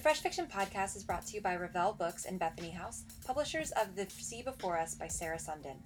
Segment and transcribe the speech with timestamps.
[0.00, 3.70] The Fresh Fiction Podcast is brought to you by Revell Books and Bethany House, publishers
[3.72, 5.76] of The Sea Before Us by Sarah Sundin.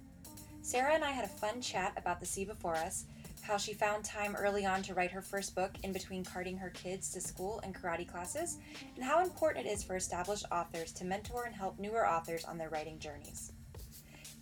[0.61, 3.07] Sarah and I had a fun chat about The Sea Before Us,
[3.41, 6.69] how she found time early on to write her first book in between carting her
[6.69, 8.57] kids to school and karate classes,
[8.95, 12.57] and how important it is for established authors to mentor and help newer authors on
[12.57, 13.51] their writing journeys.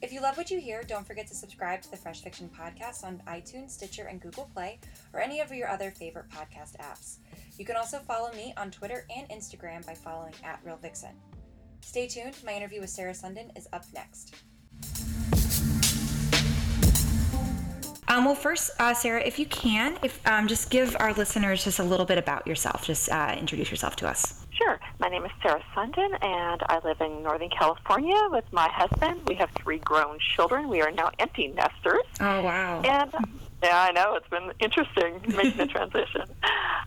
[0.04, 3.04] If you love what you hear, don't forget to subscribe to the Fresh Fiction Podcast
[3.04, 4.80] on iTunes, Stitcher, and Google Play,
[5.14, 7.18] or any of your other favorite podcast apps.
[7.58, 11.12] You can also follow me on Twitter and Instagram by following at Real Vixen.
[11.82, 14.34] Stay tuned, my interview with Sarah Sundin is up next.
[18.08, 21.80] Um, well, first, uh, Sarah, if you can, if um, just give our listeners just
[21.80, 22.86] a little bit about yourself.
[22.86, 24.46] Just uh, introduce yourself to us.
[24.52, 24.80] Sure.
[25.00, 29.22] My name is Sarah Sundin, and I live in Northern California with my husband.
[29.28, 30.70] We have three grown children.
[30.70, 32.04] We are now empty nesters.
[32.20, 32.82] Oh, wow.
[32.82, 33.14] And
[33.64, 36.24] yeah, I know it's been interesting making the transition.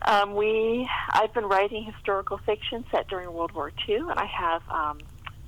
[0.03, 4.61] Um, we, I've been writing historical fiction set during World War II, and I have
[4.69, 4.99] um,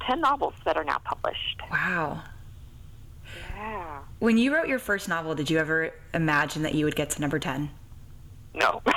[0.02, 1.62] ten novels that are now published.
[1.72, 2.22] Wow.
[3.56, 4.00] Yeah.
[4.20, 7.22] When you wrote your first novel, did you ever imagine that you would get to
[7.22, 7.70] number 10?
[8.56, 8.82] No.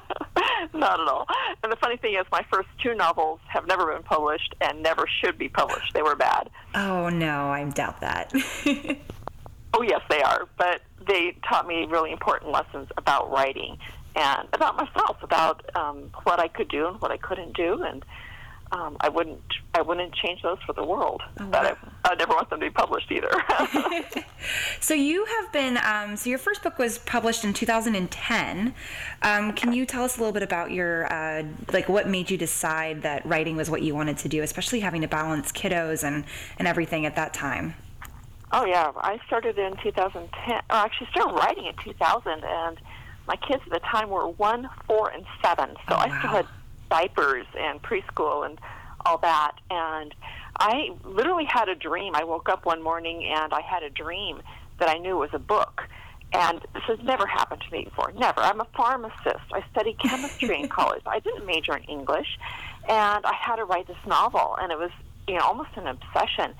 [0.74, 1.26] Not at all.
[1.62, 5.06] And the funny thing is, my first two novels have never been published and never
[5.20, 5.94] should be published.
[5.94, 6.50] They were bad.
[6.74, 8.32] Oh, no, I doubt that.
[9.74, 10.48] oh, yes, they are.
[10.56, 13.78] But they taught me really important lessons about writing
[14.16, 17.82] and about myself, about um, what I could do and what I couldn't do.
[17.82, 18.04] And
[18.72, 19.40] um, I wouldn't
[19.74, 21.22] I wouldn't change those for the world.
[21.40, 21.76] Oh, but wow.
[22.04, 23.30] I, I never want them to be published either.
[24.80, 28.74] so you have been um, so your first book was published in 2010.
[29.22, 32.36] Um, can you tell us a little bit about your uh, like what made you
[32.36, 36.24] decide that writing was what you wanted to do, especially having to balance kiddos and
[36.58, 37.74] and everything at that time?
[38.52, 40.54] oh yeah, I started in 2010.
[40.54, 42.78] Or actually, started writing in 2000, and
[43.26, 45.70] my kids at the time were one, four, and seven.
[45.88, 46.18] So Oh, I wow.
[46.18, 46.46] still had
[46.88, 48.58] diapers and preschool and
[49.04, 49.52] all that.
[49.70, 50.14] And
[50.58, 52.14] I literally had a dream.
[52.14, 54.40] I woke up one morning and I had a dream
[54.78, 55.82] that I knew was a book.
[56.32, 58.12] And this has never happened to me before.
[58.12, 58.40] Never.
[58.40, 59.46] I'm a pharmacist.
[59.52, 61.02] I studied chemistry in college.
[61.06, 62.38] I didn't major in English.
[62.88, 64.56] And I had to write this novel.
[64.60, 64.90] And it was,
[65.26, 66.54] you know, almost an obsession.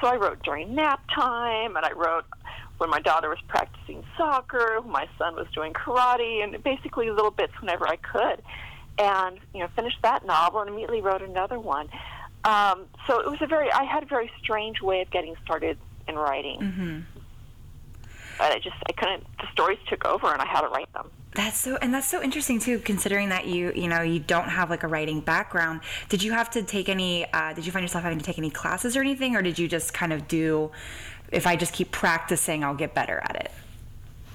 [0.00, 2.26] So I wrote during nap time and I wrote
[2.78, 7.30] when my daughter was practicing soccer, when my son was doing karate, and basically little
[7.30, 8.42] bits whenever I could
[8.98, 11.88] and you know finished that novel and immediately wrote another one.
[12.44, 15.78] Um, so it was a very I had a very strange way of getting started
[16.08, 16.60] in writing.
[16.60, 17.00] Mm-hmm.
[18.38, 19.24] But I just I couldn't.
[19.38, 21.10] The stories took over, and I had to write them.
[21.34, 24.70] That's so, and that's so interesting too, considering that you, you know, you don't have
[24.70, 25.80] like a writing background.
[26.08, 27.26] Did you have to take any?
[27.32, 29.66] Uh, did you find yourself having to take any classes or anything, or did you
[29.66, 30.70] just kind of do?
[31.32, 33.50] If I just keep practicing, I'll get better at it.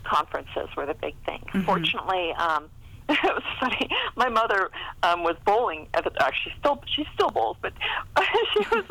[0.04, 1.42] Conferences were the big thing.
[1.64, 2.32] Fortunately.
[2.34, 2.70] Um,
[3.24, 3.90] it was funny.
[4.16, 4.70] My mother
[5.02, 6.12] um, was bowling at the.
[6.22, 7.74] Actually, still she still bowls, but
[8.54, 8.86] she was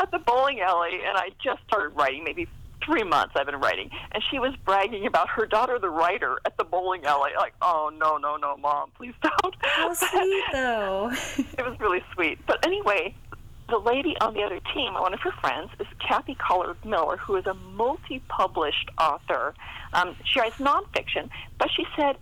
[0.00, 2.24] at the bowling alley, and I just started writing.
[2.24, 2.48] Maybe
[2.84, 6.56] three months I've been writing, and she was bragging about her daughter, the writer, at
[6.56, 7.30] the bowling alley.
[7.36, 9.54] Like, oh no, no, no, mom, please don't.
[9.60, 11.10] How sweet, though.
[11.12, 12.44] it was really sweet.
[12.48, 13.14] But anyway,
[13.68, 17.36] the lady on the other team, one of her friends, is Kathy Collard Miller, who
[17.36, 19.54] is a multi-published author.
[19.92, 22.16] Um, she writes nonfiction, but she said,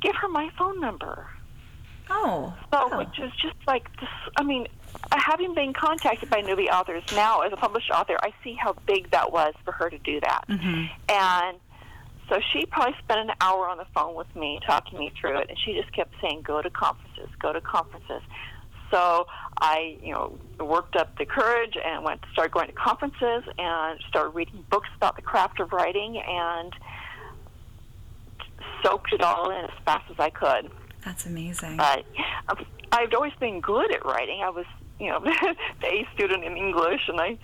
[0.00, 1.26] "Give her my phone number."
[2.10, 2.98] oh, So, wow.
[2.98, 4.08] which is just like this.
[4.38, 4.66] I mean,
[5.12, 9.10] having been contacted by newbie authors now as a published author, I see how big
[9.10, 10.44] that was for her to do that.
[10.48, 10.88] Mhm.
[11.10, 11.60] And
[12.30, 15.50] so she probably spent an hour on the phone with me talking me through it,
[15.50, 18.22] and she just kept saying, "Go to conferences, go to conferences."
[18.90, 19.26] So
[19.60, 24.30] I, you know, worked up the courage and went started going to conferences and started
[24.30, 26.72] reading books about the craft of writing and
[28.82, 30.70] soaked it all in as fast as I could.
[31.04, 31.76] That's amazing.
[31.76, 32.04] But
[32.48, 34.40] um, I've always been good at writing.
[34.42, 34.66] I was,
[34.98, 35.20] you know,
[35.80, 37.38] the A student in English, and I.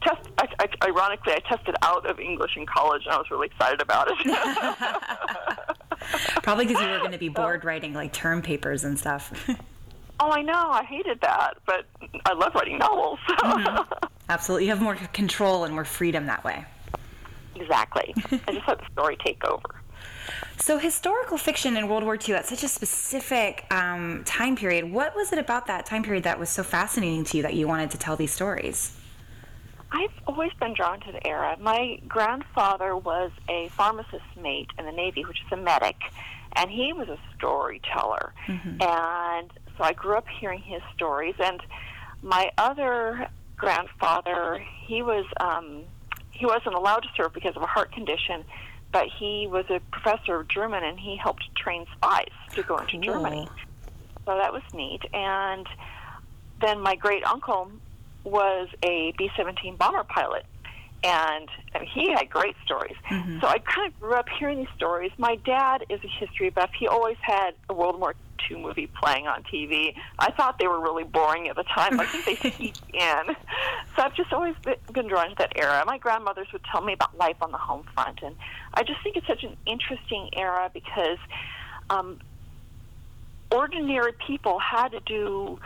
[0.00, 3.48] Test, I, I, ironically, I tested out of English in college, and I was really
[3.48, 4.16] excited about it.
[6.42, 9.32] Probably because you were going to be bored writing like term papers and stuff.
[10.20, 11.84] oh, I know, I hated that, but
[12.24, 13.18] I love writing novels.
[14.28, 16.64] Absolutely, you have more control and more freedom that way.
[17.56, 18.14] exactly.
[18.16, 19.81] I just let the story take over.
[20.58, 25.14] So, historical fiction in World War II, at such a specific um, time period, what
[25.16, 27.90] was it about that time period that was so fascinating to you that you wanted
[27.92, 28.96] to tell these stories?
[29.90, 31.56] I've always been drawn to the era.
[31.60, 35.96] My grandfather was a pharmacist mate in the Navy, which is a medic,
[36.54, 38.32] and he was a storyteller.
[38.80, 41.34] And so I grew up hearing his stories.
[41.38, 41.60] And
[42.22, 45.82] my other grandfather, he was um,
[46.30, 48.44] he wasn't allowed to serve because of a heart condition,
[48.92, 52.92] but he was a professor of German and he helped train spies to go into
[52.92, 53.02] Cool.
[53.02, 53.48] Germany.
[54.26, 55.02] So that was neat.
[55.12, 55.66] And
[56.60, 57.70] then my great uncle
[58.24, 60.44] was a B 17 bomber pilot.
[61.04, 61.48] And
[61.92, 62.94] he had great stories.
[63.10, 63.40] Mm-hmm.
[63.40, 65.10] So I kind of grew up hearing these stories.
[65.18, 66.70] My dad is a history buff.
[66.78, 68.14] He always had a World War
[68.50, 69.94] II movie playing on TV.
[70.18, 71.98] I thought they were really boring at the time.
[72.00, 73.36] I think they seeped in.
[73.96, 75.82] So I've just always been, been drawn to that era.
[75.86, 78.20] My grandmothers would tell me about life on the home front.
[78.22, 78.36] And
[78.74, 81.18] I just think it's such an interesting era because
[81.90, 82.18] um,
[83.50, 85.58] ordinary people had to do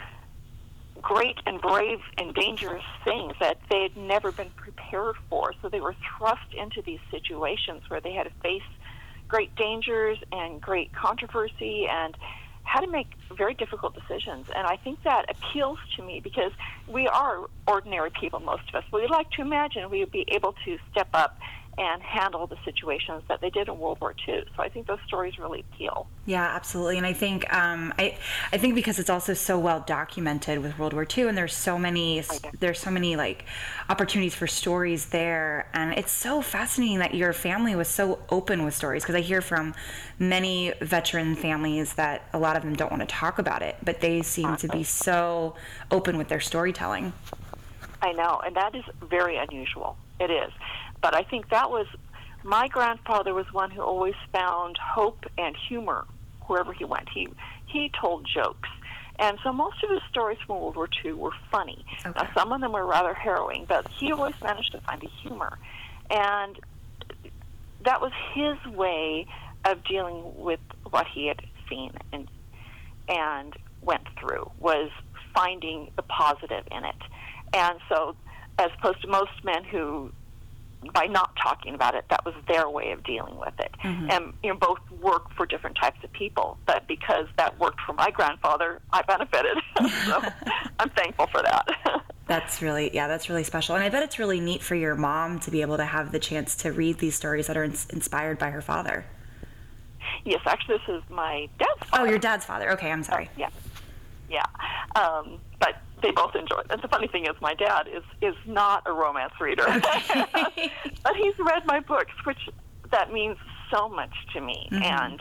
[1.02, 5.52] great and brave and dangerous things that they had never been prepared for.
[5.62, 8.62] So they were thrust into these situations where they had to face
[9.28, 12.17] great dangers and great controversy and
[12.67, 14.47] had to make very difficult decisions.
[14.55, 16.53] And I think that appeals to me because
[16.89, 18.85] we are ordinary people, most of us.
[18.93, 21.39] We like to imagine we would be able to step up
[21.78, 24.44] and handle the situations that they did in World War II.
[24.56, 26.06] So I think those stories really appeal.
[26.25, 26.96] Yeah, absolutely.
[26.96, 28.17] And I think um, I
[28.50, 31.78] I think because it's also so well documented with World War II, and there's so
[31.78, 32.23] many
[32.58, 33.44] there's so many like
[33.90, 38.75] opportunities for stories there, and it's so fascinating that your family was so open with
[38.75, 39.02] stories.
[39.02, 39.75] Because I hear from
[40.19, 44.00] many veteran families that a lot of them don't want to talk about it, but
[44.00, 45.55] they seem to be so
[45.90, 47.12] open with their storytelling.
[48.00, 49.96] I know, and that is very unusual.
[50.19, 50.52] It is.
[51.03, 51.87] But I think that was
[52.43, 56.05] my grandfather was one who always found hope and humor
[56.47, 57.09] wherever he went.
[57.13, 57.29] He
[57.67, 58.69] he told jokes.
[59.19, 61.85] And so most of his stories from World War II were funny.
[62.05, 62.13] Okay.
[62.15, 65.59] Now, some of them were rather harrowing, but he always managed to find a humor.
[66.11, 66.59] And
[67.85, 69.27] that was his way
[69.65, 70.61] of dealing with
[70.91, 72.29] what he had seen and
[73.09, 74.91] and went through was
[75.35, 76.97] finding the positive in it.
[77.53, 78.17] And so,
[78.59, 80.11] as opposed to most men who,
[80.93, 83.75] by not talking about it, that was their way of dealing with it.
[83.83, 86.59] And you know, both work for different types of people.
[86.67, 89.56] But because that worked for my grandfather, I benefited.
[90.06, 90.23] so
[90.79, 91.69] I'm thankful for that.
[92.27, 93.77] That's really, yeah, that's really special.
[93.77, 96.19] And I bet it's really neat for your mom to be able to have the
[96.19, 99.05] chance to read these stories that are ins- inspired by her father.
[100.25, 102.73] yes, actually, this is my dad's Oh, your dad's father.
[102.73, 103.31] Okay, I'm sorry.
[103.37, 103.50] Yeah,
[104.29, 104.43] yeah.
[104.97, 106.67] Um, but they both enjoy it.
[106.71, 109.65] And the funny thing is, my dad is is not a romance reader,
[110.25, 112.49] but he's read my books, which
[112.91, 113.37] that means
[113.71, 115.21] so much to me, and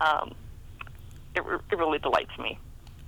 [0.00, 0.34] um,
[1.34, 2.58] it, it really delights me.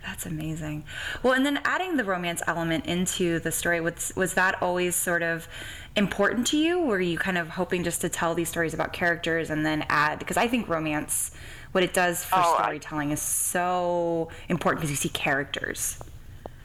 [0.04, 0.84] That's amazing.
[1.22, 5.22] Well, and then adding the romance element into the story was was that always sort
[5.22, 5.48] of
[5.96, 6.80] important to you?
[6.80, 10.18] Were you kind of hoping just to tell these stories about characters and then add
[10.18, 11.30] because I think romance
[11.72, 15.98] what it does for Oh, I- storytelling is so important because you see characters.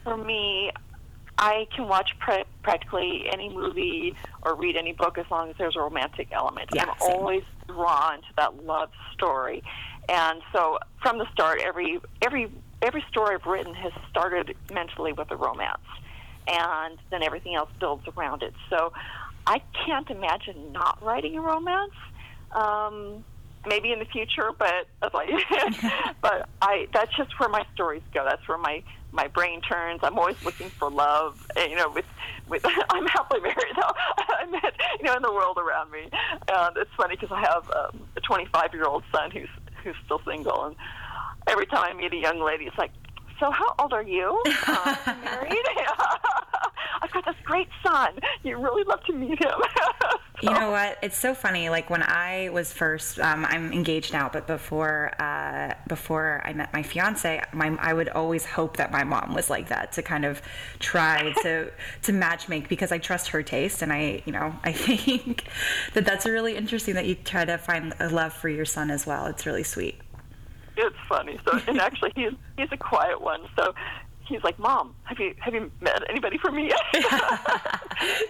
[0.04, 0.70] For me,
[1.38, 5.76] I can watch pra- practically any movie or read any book as long as there's
[5.76, 6.68] a romantic element.
[6.74, 7.12] Yeah, I'm same.
[7.12, 9.62] always drawn to that love story,
[10.08, 12.50] and so from the start, every every
[12.82, 15.78] every story I've written has started mentally with a romance,
[16.46, 18.54] and then everything else builds around it.
[18.68, 18.92] So
[19.46, 21.94] I can't imagine not writing a romance.
[22.52, 23.24] Um,
[23.66, 28.24] maybe in the future, but I, but I that's just where my stories go.
[28.24, 30.00] That's where my my brain turns.
[30.02, 31.46] I'm always looking for love.
[31.56, 32.06] And, you know, with
[32.48, 33.92] with I'm happily married though.
[34.18, 36.08] I met you know in the world around me,
[36.48, 39.48] and it's funny because I have um, a 25 year old son who's
[39.82, 40.76] who's still single, and
[41.46, 42.92] every time I meet a young lady, it's like.
[43.38, 44.42] So how old are you?
[44.66, 45.64] Uh, married?
[47.00, 48.18] I've got this great son.
[48.42, 49.60] You really love to meet him.
[50.42, 50.98] You know what?
[51.02, 51.68] It's so funny.
[51.68, 56.72] Like when I was first, um, I'm engaged now, but before uh, before I met
[56.72, 60.24] my fiance, my I would always hope that my mom was like that to kind
[60.24, 60.40] of
[60.78, 61.70] try to
[62.02, 65.44] to match make because I trust her taste, and I you know I think
[65.94, 69.06] that that's really interesting that you try to find a love for your son as
[69.06, 69.26] well.
[69.26, 70.00] It's really sweet.
[70.76, 71.38] it's funny.
[71.44, 73.42] So, and actually, he's he's a quiet one.
[73.56, 73.74] So,
[74.30, 76.80] he's like, "Mom, have you have you met anybody for me yet?"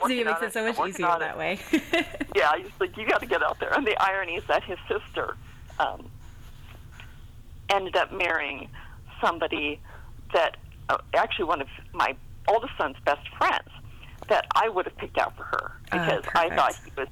[0.01, 1.39] so it makes on it so much easier that it.
[1.39, 1.59] way.
[2.35, 4.79] yeah, he's like, "You got to get out there." And the irony is that his
[4.89, 5.37] sister
[5.79, 6.09] um,
[7.69, 8.69] ended up marrying
[9.21, 9.81] somebody
[10.33, 10.57] that
[10.89, 12.17] uh, actually one of my
[12.49, 13.69] oldest son's best friends
[14.29, 17.09] that I would have picked out for her Oh, because I thought he was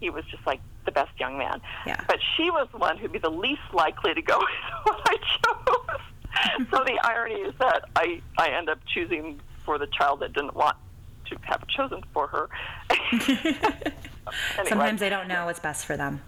[0.00, 1.60] he was just like the best young man.
[1.86, 2.02] Yeah.
[2.06, 4.38] But she was the one who'd be the least likely to go
[4.84, 6.00] with what I chose.
[6.70, 10.54] so the irony is that I I end up choosing for the child that didn't
[10.54, 10.76] want
[11.26, 12.48] to have chosen for her.
[14.58, 14.68] anyway.
[14.68, 16.20] Sometimes they don't know what's best for them.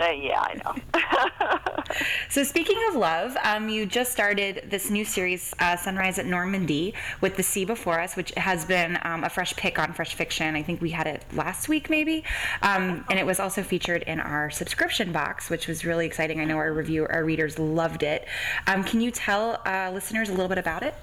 [0.00, 1.57] Uh, yeah, I know.
[2.28, 6.94] so, speaking of love, um, you just started this new series, uh, Sunrise at Normandy,
[7.20, 10.54] with The Sea Before Us, which has been um, a fresh pick on Fresh Fiction.
[10.54, 12.24] I think we had it last week, maybe.
[12.62, 16.40] Um, and it was also featured in our subscription box, which was really exciting.
[16.40, 18.26] I know our review, our readers loved it.
[18.66, 20.94] Um, can you tell uh, listeners a little bit about it?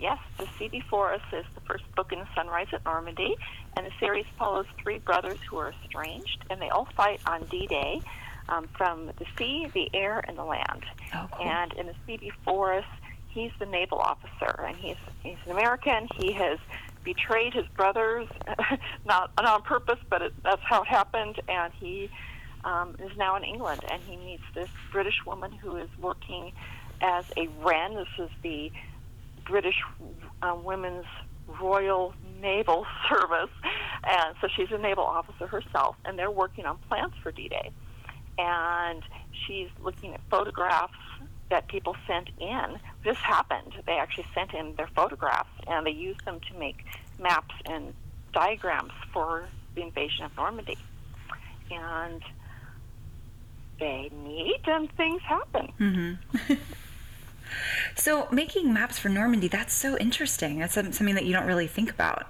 [0.00, 3.36] Yes, The Sea Before Us is the first book in Sunrise at Normandy,
[3.76, 8.02] and the series follows three brothers who are estranged, and they all fight on D-Day
[8.48, 10.84] um, from the sea, the air, and the land.
[11.14, 11.46] Oh, cool.
[11.46, 12.84] And in The Sea Before Us,
[13.28, 16.08] he's the naval officer, and he's he's an American.
[16.16, 16.58] He has
[17.04, 18.26] betrayed his brothers,
[19.04, 22.10] not, not on purpose, but it, that's how it happened, and he
[22.64, 26.52] um, is now in England, and he meets this British woman who is working
[27.02, 27.94] as a wren.
[27.94, 28.72] This is the
[29.44, 29.76] British
[30.42, 31.04] uh, Women's
[31.60, 33.50] Royal Naval Service,
[34.08, 37.70] and so she's a naval officer herself, and they're working on plans for D-Day,
[38.38, 39.02] and
[39.46, 40.94] she's looking at photographs
[41.50, 42.78] that people sent in.
[43.04, 43.74] This happened.
[43.86, 46.84] They actually sent in their photographs, and they used them to make
[47.18, 47.92] maps and
[48.32, 50.78] diagrams for the invasion of Normandy,
[51.70, 52.22] and
[53.78, 55.72] they meet and things happen.
[55.78, 56.54] Mm-hmm.
[57.96, 60.58] so making maps for Normandy, that's so interesting.
[60.58, 62.26] That's something that you don't really think about.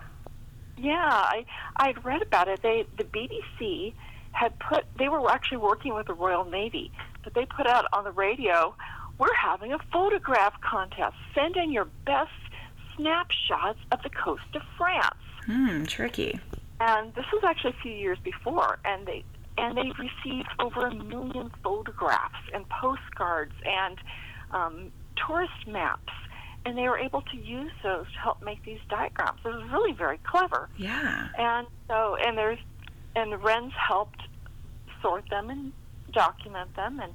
[0.76, 1.44] Yeah, I
[1.76, 2.62] I'd read about it.
[2.62, 3.94] They the BBC
[4.34, 6.90] had put they were actually working with the Royal Navy,
[7.22, 8.74] but they put out on the radio,
[9.18, 11.16] "We're having a photograph contest.
[11.34, 12.30] Send in your best
[12.96, 16.38] snapshots of the coast of France." Hmm, tricky.
[16.80, 19.24] And this was actually a few years before, and they
[19.56, 23.98] and they received over a million photographs and postcards and
[24.50, 26.12] um, tourist maps,
[26.66, 29.38] and they were able to use those to help make these diagrams.
[29.44, 30.68] It was really very clever.
[30.76, 31.28] Yeah.
[31.38, 32.58] And so, and there's,
[33.16, 34.22] and Wrens helped
[35.02, 35.72] sort them and
[36.12, 37.12] document them, and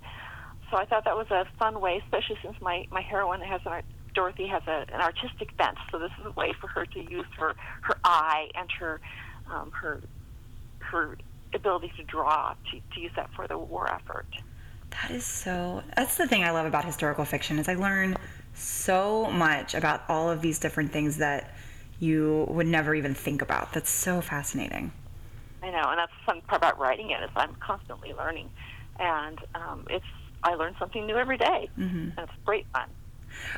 [0.70, 3.84] so I thought that was a fun way, especially since my my heroine has an
[4.14, 7.26] Dorothy has a, an artistic bent, so this is a way for her to use
[7.38, 9.00] her her eye and her
[9.50, 10.02] um, her
[10.80, 11.18] her
[11.54, 14.28] ability to draw to, to use that for the war effort.
[14.92, 15.84] That is so.
[15.96, 18.18] That's the thing I love about historical fiction is I learn
[18.56, 21.54] so much about all of these different things that
[22.00, 23.74] you would never even think about.
[23.74, 24.92] That's so fascinating.
[25.62, 28.50] I know, and that's the fun part about writing it is I'm constantly learning,
[29.00, 30.06] and um, it's
[30.44, 32.10] I learn something new every day, mm-hmm.
[32.18, 32.90] and it's great fun.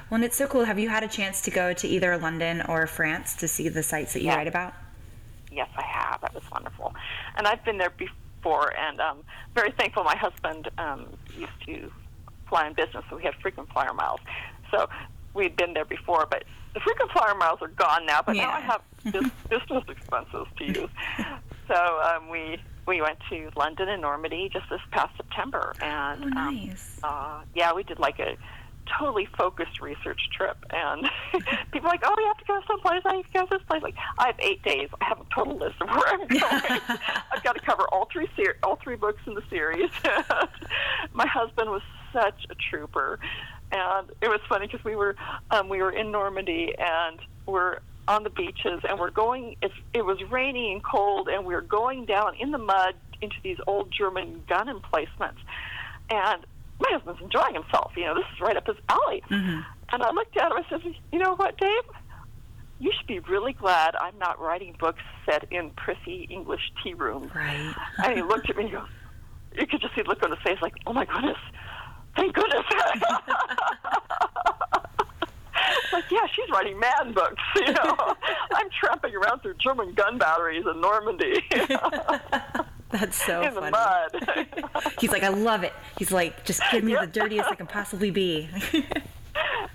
[0.09, 0.63] Well, and it's so cool.
[0.65, 3.83] Have you had a chance to go to either London or France to see the
[3.83, 4.73] sites that you write about?
[5.51, 6.21] Yes, I have.
[6.21, 6.93] That was wonderful,
[7.35, 9.17] and I've been there before, and um,
[9.53, 10.03] very thankful.
[10.03, 11.05] My husband um,
[11.37, 11.91] used to
[12.49, 14.19] fly in business, so we had frequent flyer miles.
[14.71, 14.89] So
[15.33, 16.43] we'd been there before, but
[16.73, 18.21] the frequent flyer miles are gone now.
[18.21, 18.43] But yeah.
[18.43, 18.81] now I have
[19.49, 20.89] business expenses to use.
[21.67, 26.27] So um, we we went to London and Normandy just this past September, and oh,
[26.27, 26.99] nice.
[27.03, 28.35] um, uh, yeah, we did like a
[28.99, 31.09] totally focused research trip, and
[31.71, 33.01] people are like, "Oh, you have to go someplace.
[33.05, 34.89] I have to go this place." Like, I have eight days.
[34.99, 36.81] I have a total list of where I'm going.
[37.31, 39.89] I've got to cover all three ser- all three books in the series.
[41.13, 41.81] My husband was
[42.13, 43.19] such a trooper,
[43.71, 45.15] and it was funny because we were
[45.51, 47.79] um, we were in Normandy and we're
[48.11, 49.55] on the beaches and we're going.
[49.61, 53.35] It's, it was rainy and cold, and we are going down in the mud into
[53.43, 55.39] these old German gun emplacements,
[56.09, 56.45] and
[56.79, 57.93] my husband's enjoying himself.
[57.95, 59.23] You know, this is right up his alley.
[59.29, 59.61] Mm-hmm.
[59.93, 60.57] And I looked at him.
[60.57, 61.83] I said, "You know what, Dave?
[62.79, 67.33] You should be really glad I'm not writing books set in prissy English tea rooms."
[67.33, 67.73] Right.
[68.03, 68.87] and he looked at me and goes,
[69.57, 71.37] "You could just see the look on his face, like, oh my goodness,
[72.15, 72.65] thank goodness."
[75.93, 77.41] like, yeah, she's writing man books.
[77.61, 78.15] You know,
[78.53, 81.43] I'm tramping around through German gun batteries in Normandy.
[82.89, 83.65] That's so in funny.
[83.67, 84.93] the mud.
[84.99, 85.73] He's like, I love it.
[85.97, 88.49] He's like, just give me the dirtiest I can possibly be.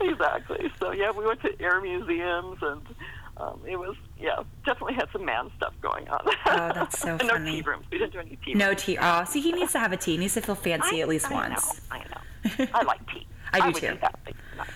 [0.01, 0.71] exactly.
[0.81, 2.83] So yeah, we went to air museums and
[3.39, 6.21] um, it was yeah, definitely had some man stuff going on.
[6.27, 7.53] Oh, that's so and no funny.
[7.53, 7.85] tea rooms.
[7.91, 8.55] We didn't do any tea.
[8.55, 8.83] no rooms.
[8.83, 8.99] tea.
[9.01, 10.13] Oh, see, he needs to have a tea.
[10.13, 11.81] He needs to feel fancy I, at least I once.
[11.91, 12.67] Know, I know.
[12.75, 13.27] I like tea.
[13.53, 13.89] I do would too.
[13.93, 14.69] Do that, but not.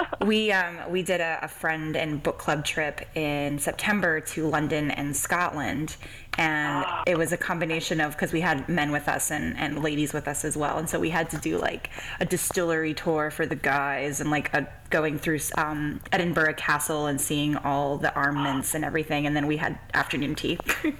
[0.26, 4.90] We um, we did a, a friend and book club trip in September to London
[4.90, 5.96] and Scotland,
[6.36, 7.02] and Ah.
[7.06, 10.26] it was a combination of because we had men with us and, and ladies with
[10.26, 13.54] us as well, and so we had to do like a distillery tour for the
[13.54, 18.84] guys and like a, going through um, Edinburgh Castle and seeing all the armaments and
[18.84, 20.58] everything, and then we had afternoon tea.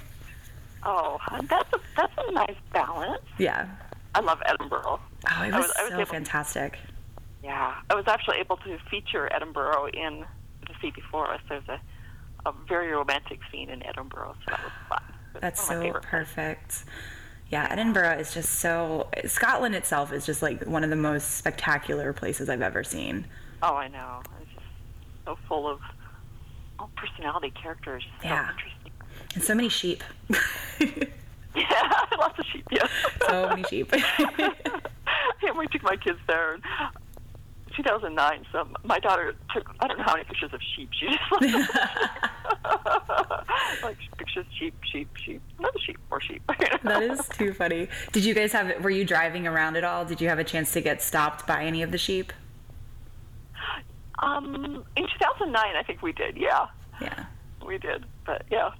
[0.84, 3.22] oh, that's a that's a nice balance.
[3.38, 3.66] yeah.
[4.14, 5.00] I love Edinburgh.
[5.30, 6.78] Oh, it was, was- I was so able- fantastic.
[7.46, 10.24] Yeah, I was actually able to feature Edinburgh in
[10.66, 11.40] the sea before us.
[11.48, 11.80] There's a
[12.44, 15.02] a very romantic scene in Edinburgh, so that was fun.
[15.40, 16.84] That's so perfect.
[17.50, 19.08] Yeah, Edinburgh is just so.
[19.26, 23.26] Scotland itself is just like one of the most spectacular places I've ever seen.
[23.62, 24.22] Oh, I know.
[24.42, 24.66] It's just
[25.24, 25.80] so full of
[26.80, 28.04] all personality characters.
[28.22, 28.50] So Yeah.
[28.50, 28.92] interesting.
[29.34, 30.02] And so many sheep.
[31.54, 32.66] Yeah, lots of sheep.
[32.70, 32.90] Yes.
[33.26, 33.90] so many sheep.
[34.28, 36.58] yeah, we took my kids there.
[37.76, 38.46] 2009.
[38.52, 40.88] So my daughter took I don't know how many pictures of sheep.
[40.98, 41.20] She just
[43.82, 46.42] like pictures sheep, sheep, sheep, another sheep, more sheep.
[46.84, 47.88] that is too funny.
[48.12, 48.82] Did you guys have?
[48.82, 50.04] Were you driving around at all?
[50.04, 52.32] Did you have a chance to get stopped by any of the sheep?
[54.18, 56.36] Um, in 2009, I think we did.
[56.38, 56.66] Yeah,
[57.00, 57.26] Yeah.
[57.66, 58.04] we did.
[58.24, 58.70] But yeah,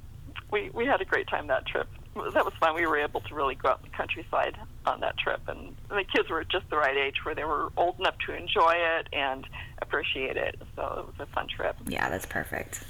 [0.51, 1.89] we we had a great time that trip.
[2.33, 2.75] That was fun.
[2.75, 6.05] We were able to really go out in the countryside on that trip, and the
[6.05, 9.47] kids were just the right age where they were old enough to enjoy it and
[9.83, 10.61] appreciate it.
[10.77, 11.77] So it was a fun trip.
[11.87, 12.83] Yeah, that's perfect.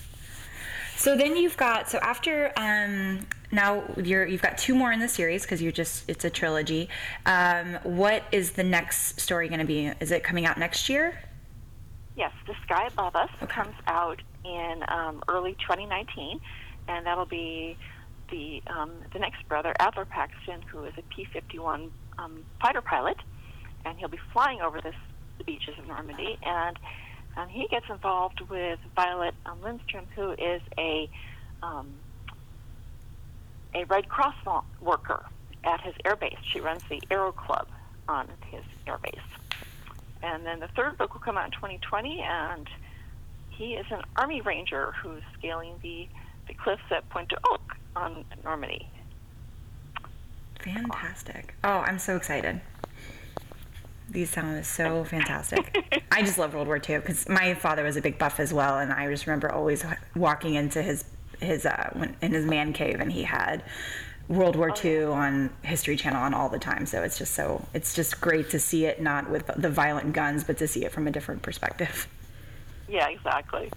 [0.97, 5.09] So then you've got so after um now you're you've got two more in the
[5.09, 6.89] series because you're just it's a trilogy.
[7.27, 9.87] Um, what is the next story going to be?
[10.01, 11.19] Is it coming out next year?
[12.17, 13.53] Yes, The Sky Above Us Okay.
[13.53, 16.41] comes out in um, early 2019,
[16.89, 17.77] and that'll be
[18.31, 23.17] the um, the next brother, Adler Paxton, who is a P-51 um, fighter pilot,
[23.85, 24.95] and he'll be flying over this
[25.39, 26.79] the beaches of Normandy, and
[27.49, 31.09] he gets involved with Violet um, Lindstrom, who is a
[31.63, 31.89] um,
[33.75, 34.35] a Red Cross
[34.81, 35.25] worker
[35.65, 36.39] at his airbase.
[36.53, 37.69] She runs the Aero Club
[38.09, 39.21] on his airbase.
[40.23, 42.69] And then the third book will come out in 2020, and
[43.51, 46.09] he is an Army Ranger who's scaling the,
[46.49, 48.89] the cliffs at Pointe Hoc on Normandy.
[50.61, 51.55] Fantastic.
[51.65, 52.61] Oh, I'm so excited.
[54.11, 56.05] These sound so fantastic.
[56.13, 58.79] I just love World War II because my father was a big buff as well,
[58.79, 59.85] and I just remember always
[60.15, 61.05] walking into his
[61.41, 63.65] his uh, when, in his man cave, and he had
[64.29, 66.87] World War II on History Channel on all the time.
[66.87, 70.45] So it's just so it's just great to see it not with the violent guns,
[70.45, 72.07] but to see it from a different perspective.
[72.89, 73.71] Yeah, exactly.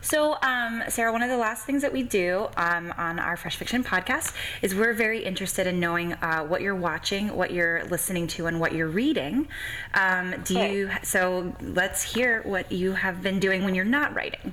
[0.00, 3.56] So, um, Sarah, one of the last things that we do um, on our Fresh
[3.56, 8.26] Fiction podcast is we're very interested in knowing uh, what you're watching, what you're listening
[8.28, 9.48] to, and what you're reading.
[9.94, 10.74] Um, do Okay.
[10.74, 10.90] you?
[11.02, 14.52] So, let's hear what you have been doing when you're not writing.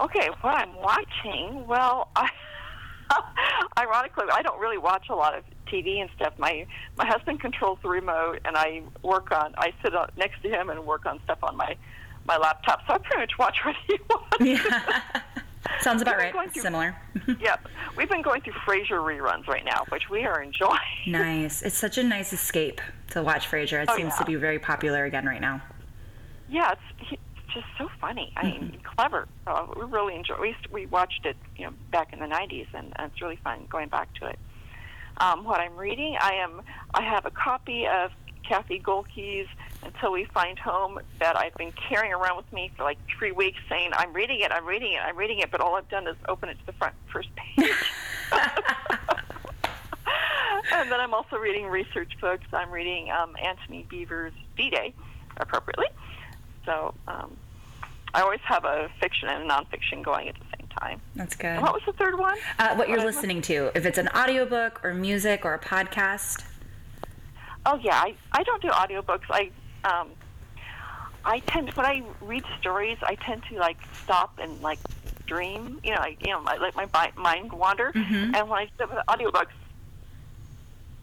[0.00, 2.28] Okay, what I'm watching, well, I,
[3.78, 6.32] ironically, I don't really watch a lot of TV and stuff.
[6.38, 9.54] My my husband controls the remote, and I work on.
[9.58, 11.76] I sit next to him and work on stuff on my
[12.26, 12.80] my laptop.
[12.86, 14.36] So I pretty much watch what he wants.
[14.40, 15.02] Yeah,
[15.80, 16.32] sounds about right.
[16.52, 16.96] through- Similar.
[17.40, 17.66] yep.
[17.96, 20.78] we've been going through Frasier reruns right now, which we are enjoying.
[21.06, 21.62] nice.
[21.62, 22.80] It's such a nice escape
[23.10, 23.82] to watch Frasier.
[23.82, 25.60] It Oh, seems to be very popular again right now.
[26.48, 27.18] Yeah, it's, he-
[27.52, 28.32] just so funny.
[28.34, 29.28] I mean, clever.
[29.46, 30.40] Uh, we really enjoy.
[30.40, 33.66] We we watched it, you know, back in the '90s, and, and it's really fun
[33.68, 34.38] going back to it.
[35.18, 36.62] Um, what I'm reading, I am.
[36.94, 38.10] I have a copy of
[38.48, 39.48] Cathy Gohlke's
[39.82, 43.58] "Until We Find Home" that I've been carrying around with me for like three weeks,
[43.68, 46.16] saying I'm reading it, I'm reading it, I'm reading it, but all I've done is
[46.28, 47.70] open it to the front first page.
[50.72, 52.44] and then I'm also reading research books.
[52.52, 54.94] I'm reading um, Antony Beevor's D-Day,
[55.36, 55.86] appropriately.
[56.64, 57.36] So um,
[58.14, 61.00] I always have a fiction and a nonfiction going at the same time.
[61.14, 61.46] That's good.
[61.46, 62.36] And what was the third one?
[62.58, 66.44] Uh, what you're What listening to, if it's an audiobook or music or a podcast.
[67.64, 69.22] Oh yeah, I, I don't do audiobooks.
[69.30, 69.50] I
[69.84, 70.10] um,
[71.24, 74.80] I tend when I read stories, I tend to like stop and like
[75.26, 75.78] dream.
[75.84, 77.92] You know, I, you know, I let my bi- mind wander.
[77.92, 78.36] Mhm.
[78.36, 79.54] And when I sit with audiobooks,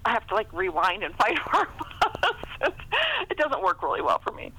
[0.05, 2.73] I have to like rewind and find where I was.
[3.29, 4.51] it doesn't work really well for me.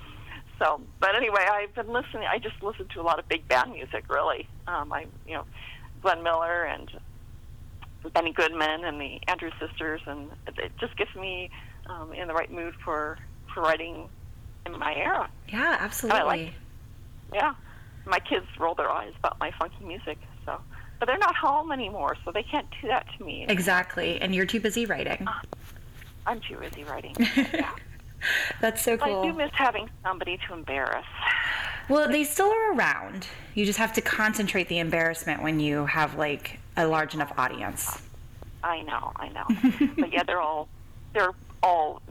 [0.59, 2.25] So, but anyway, I've been listening.
[2.31, 4.05] I just listen to a lot of big band music.
[4.11, 5.45] Really, um, I you know,
[6.03, 6.91] Glenn Miller and
[8.15, 11.51] Benny Goodman and the Andrews Sisters, and it- it just gets me
[11.89, 13.19] um, in the right mood for
[13.53, 14.09] for writing
[14.67, 15.29] in my era.
[15.49, 16.43] Yeah, absolutely.
[16.43, 16.53] it.
[17.33, 17.55] Yeah,
[18.07, 20.61] my kids roll their eyes about my funky music, so
[20.99, 23.47] but they're not home anymore, so they can't do that to me.
[23.49, 24.21] Exactly.
[24.21, 25.27] And you're too busy writing.
[25.27, 25.41] Uh,
[26.27, 27.17] I'm too busy writing.
[27.37, 27.73] yeah.
[28.61, 29.23] That's so cool.
[29.23, 31.07] I do miss having somebody to embarrass.
[31.89, 33.27] Well, they still are around.
[33.55, 38.03] You just have to concentrate the embarrassment when you have like a large enough audience.
[38.63, 39.89] I know, I know.
[39.99, 40.69] but yeah, they're all
[41.15, 41.33] they're
[41.63, 42.03] all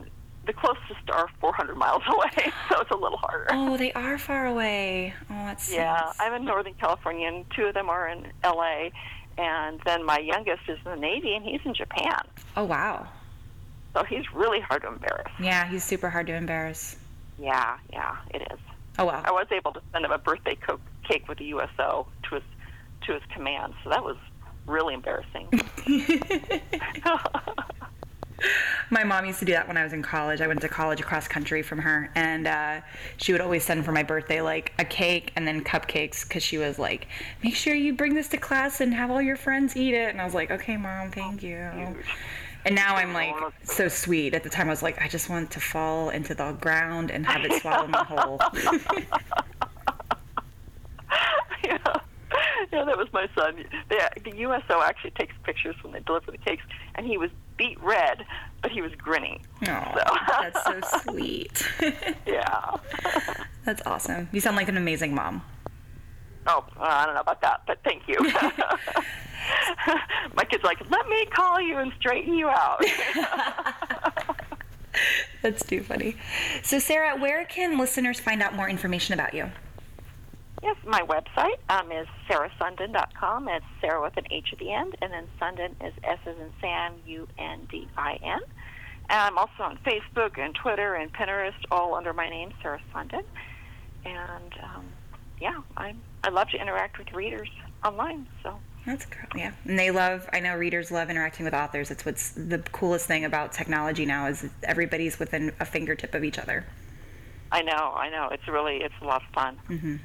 [0.50, 3.48] the closest are 400 miles away, so it's a little harder.
[3.52, 5.14] Oh, they are far away.
[5.30, 8.92] Oh, that's Yeah, I'm in Northern California, and two of them are in L.A.
[9.38, 12.20] And then my youngest is in the Navy, and he's in Japan.
[12.58, 13.08] Oh, wow.
[13.94, 15.32] So he's really hard to embarrass.
[15.40, 16.96] Yeah, he's super hard to embarrass.
[17.38, 18.60] Yeah, yeah, it is.
[18.98, 19.22] Oh, wow.
[19.24, 22.44] I was able to send him a birthday co- cake with a USO to his
[23.06, 24.18] to his command, so that was
[24.66, 25.48] really embarrassing.
[28.90, 30.42] my mom used to do that when I was in college.
[30.42, 32.82] I went to college across country from her, and uh,
[33.18, 36.58] she would always send for my birthday like a cake and then cupcakes because she
[36.58, 37.08] was like,
[37.44, 40.22] "Make sure you bring this to class and have all your friends eat it." And
[40.22, 41.70] I was like, "Okay, mom, thank you."
[42.66, 44.34] And now I'm like so sweet.
[44.34, 47.26] At the time, I was like, I just want to fall into the ground and
[47.26, 48.40] have it swallow me whole.
[51.64, 51.78] yeah.
[52.72, 53.64] yeah, that was my son.
[53.90, 56.64] The USO actually takes pictures when they deliver the cakes,
[56.96, 58.26] and he was beet red,
[58.64, 59.46] but he was grinning.
[59.68, 60.02] Oh, so.
[60.42, 61.64] that's so sweet.
[62.26, 62.76] yeah.
[63.66, 64.28] that's awesome.
[64.32, 65.44] You sound like an amazing mom.
[66.48, 68.18] Oh, I don't know about that, but thank you.
[70.36, 72.84] my kid's like, let me call you and straighten you out.
[75.44, 76.16] That's too funny.
[76.64, 79.52] So, Sarah, where can listeners find out more information about you?
[80.62, 83.48] Yes, my website um, is sarahsundin.com.
[83.48, 86.52] It's Sarah with an H at the end, and then Sundin is S as in
[86.60, 88.40] Sam, U N D I N.
[89.10, 93.24] And I'm also on Facebook and Twitter and Pinterest, all under my name, Sarah Sundin.
[94.06, 94.86] And um,
[95.40, 97.50] yeah, I I love to interact with readers
[97.84, 98.28] online.
[98.44, 99.40] So that's cool.
[99.40, 100.28] Yeah, and they love.
[100.34, 101.90] I know readers love interacting with authors.
[101.90, 106.38] It's what's the coolest thing about technology now is everybody's within a fingertip of each
[106.38, 106.66] other.
[107.52, 107.94] I know.
[107.96, 108.30] I know.
[108.32, 109.58] It's really it's a lot of fun.
[109.70, 109.96] Mm-hmm.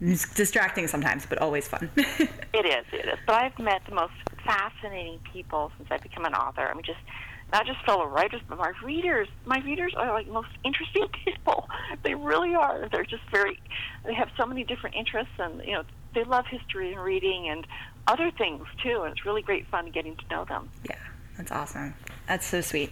[0.00, 1.90] It's distracting sometimes, but always fun.
[1.96, 2.84] it is.
[2.92, 3.18] It is.
[3.26, 6.62] But I've met the most fascinating people since I've become an author.
[6.62, 6.98] I mean, just
[7.52, 9.28] not just fellow writers, but my readers.
[9.44, 11.68] My readers are like most interesting people.
[12.02, 12.88] They really are.
[12.90, 13.60] They're just very.
[14.04, 15.82] They have so many different interests, and you know,
[16.14, 17.66] they love history and reading and
[18.06, 19.02] other things too.
[19.02, 20.70] And it's really great fun getting to know them.
[20.88, 20.96] Yeah,
[21.36, 21.94] that's awesome.
[22.26, 22.90] That's so sweet.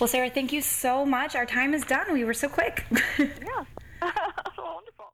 [0.00, 1.36] Well, Sarah, thank you so much.
[1.36, 2.12] Our time is done.
[2.12, 2.84] We were so quick.
[3.18, 3.64] yeah.
[4.58, 5.12] wonderful.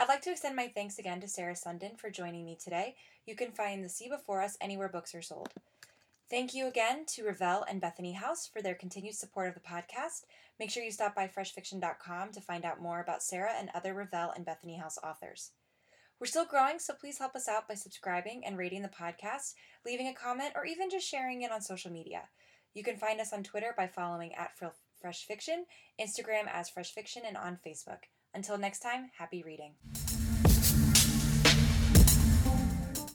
[0.00, 2.94] I'd like to extend my thanks again to Sarah Sundin for joining me today.
[3.26, 5.52] You can find The Sea Before Us anywhere books are sold.
[6.30, 10.22] Thank you again to Revell and Bethany House for their continued support of the podcast.
[10.60, 14.30] Make sure you stop by freshfiction.com to find out more about Sarah and other Revell
[14.36, 15.50] and Bethany House authors.
[16.20, 20.06] We're still growing, so please help us out by subscribing and rating the podcast, leaving
[20.06, 22.28] a comment, or even just sharing it on social media.
[22.72, 24.52] You can find us on Twitter by following at
[25.00, 25.64] Fresh Fiction,
[26.00, 28.04] Instagram as Fresh Fiction, and on Facebook.
[28.34, 29.74] Until next time, happy reading.